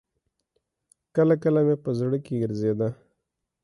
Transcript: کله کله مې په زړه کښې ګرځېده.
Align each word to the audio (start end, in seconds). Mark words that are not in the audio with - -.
کله 1.15 1.35
کله 1.43 1.59
مې 1.67 1.75
په 1.83 1.89
زړه 1.99 2.17
کښې 2.25 2.35
ګرځېده. 2.41 2.89